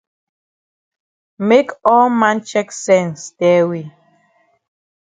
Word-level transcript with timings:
Make 1.49 1.69
all 1.91 2.07
man 2.21 2.37
chek 2.49 2.67
sense 2.85 3.21
tell 3.39 3.67
we. 3.71 3.81